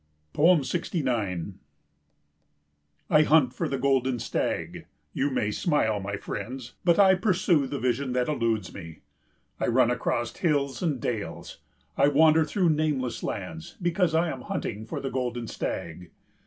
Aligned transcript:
69 0.63 1.59
I 3.07 3.21
hunt 3.21 3.53
for 3.53 3.69
the 3.69 3.77
golden 3.77 4.17
stag. 4.17 4.87
You 5.13 5.29
may 5.29 5.51
smile, 5.51 5.99
my 5.99 6.17
friends, 6.17 6.73
but 6.83 6.97
I 6.97 7.13
pursue 7.13 7.67
the 7.67 7.77
vision 7.77 8.13
that 8.13 8.27
eludes 8.27 8.73
me. 8.73 9.01
I 9.59 9.67
run 9.67 9.91
across 9.91 10.35
hills 10.37 10.81
and 10.81 10.99
dales, 10.99 11.59
I 11.97 12.07
wander 12.07 12.43
through 12.45 12.71
nameless 12.71 13.21
lands, 13.21 13.77
because 13.79 14.15
I 14.15 14.29
am 14.29 14.41
hunting 14.41 14.87
for 14.87 14.99
the 14.99 15.11
golden 15.11 15.45
stag. 15.45 16.09